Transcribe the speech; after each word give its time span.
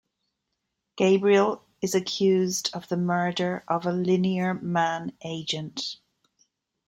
Gabriel 0.95 1.63
is 1.79 1.93
accused 1.93 2.71
of 2.73 2.87
the 2.87 2.97
murder 2.97 3.63
of 3.67 3.85
a 3.85 3.91
Linear 3.91 4.55
Man 4.55 5.15
agent. 5.23 5.97